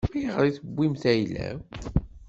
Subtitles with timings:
[0.15, 1.57] Ayɣer i tewwim ayla-w?